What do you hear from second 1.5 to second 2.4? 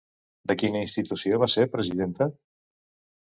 ser presidenta?